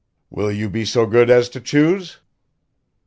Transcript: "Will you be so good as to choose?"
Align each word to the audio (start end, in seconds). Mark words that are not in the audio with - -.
"Will 0.31 0.51
you 0.51 0.67
be 0.67 0.83
so 0.83 1.05
good 1.05 1.29
as 1.29 1.47
to 1.49 1.61
choose?" 1.61 2.17